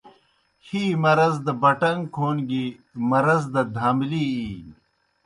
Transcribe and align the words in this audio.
ہِی 0.67 0.83
مرض 1.03 1.33
دہ 1.45 1.53
بٹَݩگ 1.61 1.99
کھون 2.13 2.37
گیْ 2.49 2.65
مرض 3.09 3.43
دہ 3.53 3.61
دھاملی 3.75 4.25
اِینیْ۔ 4.33 4.71